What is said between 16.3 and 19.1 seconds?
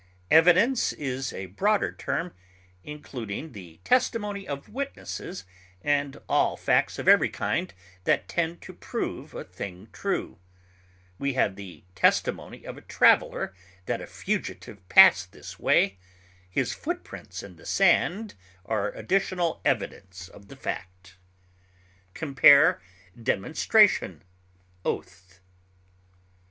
his footprints in the sand are